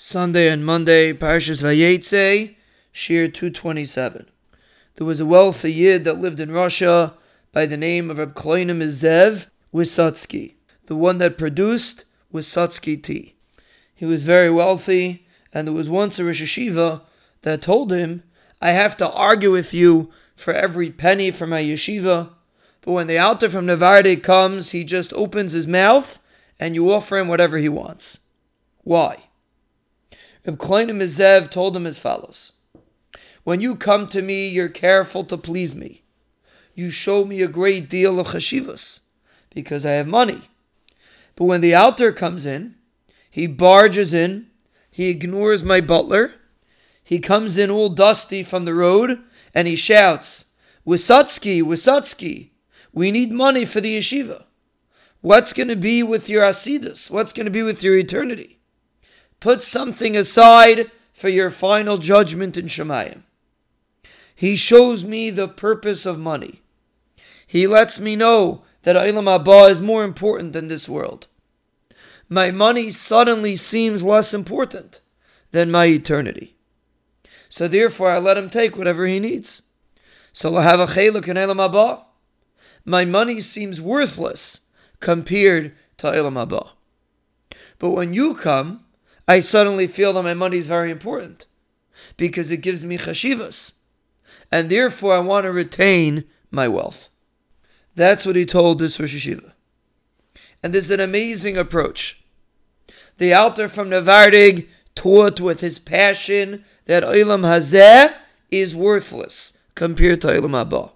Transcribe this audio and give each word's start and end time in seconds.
Sunday 0.00 0.48
and 0.48 0.64
Monday, 0.64 1.12
Parshas 1.12 1.60
Vayetze, 1.60 2.54
Shiur 2.94 3.34
227. 3.34 4.28
There 4.94 5.04
was 5.04 5.18
a 5.18 5.26
wealthy 5.26 5.72
Yid 5.72 6.04
that 6.04 6.20
lived 6.20 6.38
in 6.38 6.52
Russia 6.52 7.14
by 7.50 7.66
the 7.66 7.76
name 7.76 8.08
of 8.08 8.18
Reb 8.18 8.32
Kloinim 8.32 8.80
Zev 8.80 9.48
Wysotsky, 9.74 10.54
the 10.86 10.94
one 10.94 11.18
that 11.18 11.36
produced 11.36 12.04
Wisotsky 12.32 13.02
tea. 13.02 13.34
He 13.92 14.04
was 14.04 14.22
very 14.22 14.52
wealthy, 14.52 15.26
and 15.52 15.66
there 15.66 15.74
was 15.74 15.88
once 15.90 16.20
a 16.20 16.24
Rosh 16.24 16.42
Yeshiva 16.42 17.02
that 17.42 17.62
told 17.62 17.90
him, 17.90 18.22
I 18.62 18.70
have 18.70 18.96
to 18.98 19.10
argue 19.10 19.50
with 19.50 19.74
you 19.74 20.12
for 20.36 20.54
every 20.54 20.92
penny 20.92 21.32
for 21.32 21.48
my 21.48 21.60
yeshiva, 21.60 22.30
but 22.82 22.92
when 22.92 23.08
the 23.08 23.18
Alter 23.18 23.50
from 23.50 23.66
Navarde 23.66 24.22
comes, 24.22 24.70
he 24.70 24.84
just 24.84 25.12
opens 25.14 25.50
his 25.50 25.66
mouth 25.66 26.20
and 26.60 26.76
you 26.76 26.92
offer 26.92 27.18
him 27.18 27.26
whatever 27.26 27.58
he 27.58 27.68
wants. 27.68 28.20
Why? 28.84 29.27
Reb 30.46 30.58
Kloinim 30.58 31.02
Zev 31.02 31.50
told 31.50 31.76
him 31.76 31.86
as 31.86 31.98
follows 31.98 32.52
When 33.44 33.60
you 33.60 33.76
come 33.76 34.08
to 34.08 34.22
me, 34.22 34.48
you're 34.48 34.68
careful 34.68 35.24
to 35.24 35.36
please 35.36 35.74
me. 35.74 36.02
You 36.74 36.90
show 36.90 37.24
me 37.24 37.42
a 37.42 37.48
great 37.48 37.88
deal 37.88 38.20
of 38.20 38.28
chashivas 38.28 39.00
because 39.50 39.84
I 39.84 39.92
have 39.92 40.06
money. 40.06 40.42
But 41.34 41.46
when 41.46 41.60
the 41.60 41.74
Alter 41.74 42.12
comes 42.12 42.46
in, 42.46 42.76
he 43.30 43.46
barges 43.46 44.14
in, 44.14 44.48
he 44.90 45.08
ignores 45.08 45.62
my 45.62 45.80
butler, 45.80 46.34
he 47.02 47.20
comes 47.20 47.56
in 47.56 47.70
all 47.70 47.88
dusty 47.88 48.42
from 48.42 48.64
the 48.64 48.74
road, 48.74 49.22
and 49.54 49.66
he 49.66 49.76
shouts, 49.76 50.46
Wysotsky, 50.86 51.62
Wysotsky, 51.62 52.50
we 52.92 53.10
need 53.10 53.30
money 53.32 53.64
for 53.64 53.80
the 53.80 53.96
yeshiva. 53.96 54.44
What's 55.20 55.52
going 55.52 55.68
to 55.68 55.76
be 55.76 56.02
with 56.02 56.28
your 56.28 56.44
asidus? 56.44 57.10
What's 57.10 57.32
going 57.32 57.46
to 57.46 57.50
be 57.50 57.62
with 57.62 57.82
your 57.82 57.96
eternity? 57.96 58.57
Put 59.40 59.62
something 59.62 60.16
aside 60.16 60.90
for 61.12 61.28
your 61.28 61.50
final 61.50 61.98
judgment 61.98 62.56
in 62.56 62.66
Shemayim. 62.66 63.22
He 64.34 64.56
shows 64.56 65.04
me 65.04 65.30
the 65.30 65.48
purpose 65.48 66.06
of 66.06 66.18
money. 66.18 66.62
He 67.46 67.66
lets 67.66 67.98
me 67.98 68.14
know 68.14 68.62
that 68.82 68.96
Olam 68.96 69.24
Haba 69.24 69.70
is 69.70 69.80
more 69.80 70.04
important 70.04 70.52
than 70.52 70.68
this 70.68 70.88
world. 70.88 71.26
My 72.28 72.50
money 72.50 72.90
suddenly 72.90 73.56
seems 73.56 74.04
less 74.04 74.34
important 74.34 75.00
than 75.50 75.70
my 75.70 75.86
eternity. 75.86 76.56
So 77.48 77.66
therefore, 77.66 78.10
I 78.10 78.18
let 78.18 78.36
him 78.36 78.50
take 78.50 78.76
whatever 78.76 79.06
he 79.06 79.18
needs. 79.18 79.62
So 80.32 80.56
I 80.56 80.62
have 80.62 80.80
a 80.80 80.86
cheluk 80.86 81.26
in 81.26 81.36
Olam 81.36 81.56
Haba. 81.56 82.04
My 82.84 83.04
money 83.04 83.40
seems 83.40 83.80
worthless 83.80 84.60
compared 85.00 85.74
to 85.96 86.06
Olam 86.08 86.34
Haba. 86.34 86.70
But 87.78 87.90
when 87.90 88.12
you 88.12 88.34
come, 88.34 88.84
I 89.28 89.40
suddenly 89.40 89.86
feel 89.86 90.14
that 90.14 90.22
my 90.22 90.32
money 90.32 90.56
is 90.56 90.66
very 90.66 90.90
important 90.90 91.44
because 92.16 92.50
it 92.50 92.62
gives 92.62 92.82
me 92.82 92.96
chashivas. 92.96 93.72
And 94.50 94.70
therefore, 94.70 95.14
I 95.14 95.20
want 95.20 95.44
to 95.44 95.52
retain 95.52 96.24
my 96.50 96.66
wealth. 96.66 97.10
That's 97.94 98.24
what 98.24 98.36
he 98.36 98.46
told 98.46 98.78
this 98.78 98.98
Rosh 98.98 99.14
Yeshiva. 99.14 99.52
And 100.62 100.72
this 100.72 100.86
is 100.86 100.90
an 100.90 101.00
amazing 101.00 101.58
approach. 101.58 102.24
The 103.18 103.34
Alter 103.34 103.68
from 103.68 103.90
Navardig 103.90 104.68
taught 104.94 105.40
with 105.40 105.60
his 105.60 105.78
passion 105.78 106.64
that 106.86 107.02
Olam 107.02 107.42
Hazeh 107.42 108.14
is 108.50 108.74
worthless 108.74 109.58
compared 109.74 110.22
to 110.22 110.28
Olam 110.28 110.52
Haba. 110.52 110.92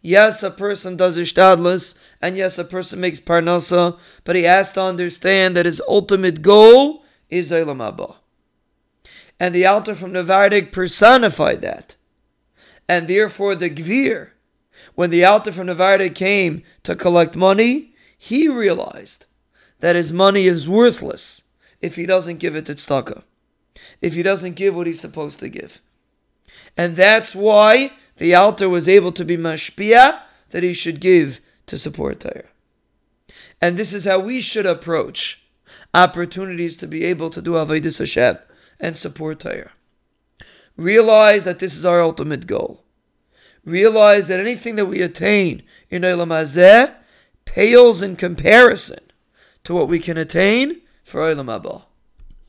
Yes, 0.00 0.42
a 0.42 0.50
person 0.50 0.96
does 0.96 1.18
ishtadlus, 1.18 1.94
and 2.22 2.36
yes, 2.36 2.58
a 2.58 2.64
person 2.64 3.00
makes 3.00 3.20
parnasa, 3.20 3.98
but 4.24 4.36
he 4.36 4.44
has 4.44 4.72
to 4.72 4.80
understand 4.80 5.56
that 5.56 5.66
his 5.66 5.82
ultimate 5.88 6.42
goal 6.42 7.02
is 7.30 7.50
Olam 7.50 7.78
Haba. 7.78 8.16
And 9.38 9.54
the 9.54 9.66
Alter 9.66 9.94
from 9.94 10.12
Navardik 10.12 10.72
personified 10.72 11.60
that. 11.60 11.96
And 12.88 13.08
therefore 13.08 13.54
the 13.54 13.70
Gvir, 13.70 14.30
when 14.94 15.10
the 15.10 15.24
Alter 15.24 15.52
from 15.52 15.66
Navardik 15.66 16.14
came 16.14 16.62
to 16.84 16.96
collect 16.96 17.36
money, 17.36 17.94
he 18.16 18.48
realized 18.48 19.26
that 19.80 19.96
his 19.96 20.12
money 20.12 20.46
is 20.46 20.68
worthless 20.68 21.42
if 21.80 21.96
he 21.96 22.06
doesn't 22.06 22.38
give 22.38 22.56
it 22.56 22.66
to 22.66 22.74
tzedakah, 22.74 23.22
if 24.00 24.14
he 24.14 24.22
doesn't 24.22 24.54
give 24.54 24.74
what 24.74 24.86
he's 24.86 25.00
supposed 25.00 25.38
to 25.40 25.48
give. 25.48 25.80
And 26.76 26.96
that's 26.96 27.34
why 27.34 27.92
the 28.16 28.34
Alter 28.34 28.68
was 28.68 28.88
able 28.88 29.12
to 29.12 29.24
be 29.24 29.36
mashpia 29.36 30.20
that 30.50 30.62
he 30.62 30.72
should 30.72 31.00
give 31.00 31.40
to 31.66 31.78
support 31.78 32.20
Torah. 32.20 32.44
And 33.60 33.76
this 33.76 33.92
is 33.92 34.04
how 34.04 34.18
we 34.18 34.40
should 34.40 34.66
approach 34.66 35.45
opportunities 35.94 36.76
to 36.78 36.86
be 36.86 37.04
able 37.04 37.30
to 37.30 37.42
do 37.42 37.52
Avodah 37.52 37.98
Hashem 37.98 38.38
and 38.80 38.96
support 38.96 39.40
Torah. 39.40 39.72
Realize 40.76 41.44
that 41.44 41.58
this 41.58 41.76
is 41.76 41.84
our 41.84 42.02
ultimate 42.02 42.46
goal. 42.46 42.84
Realize 43.64 44.28
that 44.28 44.40
anything 44.40 44.76
that 44.76 44.86
we 44.86 45.02
attain 45.02 45.62
in 45.90 46.02
Olam 46.02 46.28
Hazeh 46.28 46.94
pales 47.44 48.02
in 48.02 48.16
comparison 48.16 49.00
to 49.64 49.74
what 49.74 49.88
we 49.88 49.98
can 49.98 50.16
attain 50.16 50.82
for 51.02 51.20
Olam 51.20 51.46
Haba. 51.46 51.84